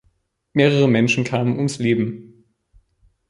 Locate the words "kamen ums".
1.23-1.77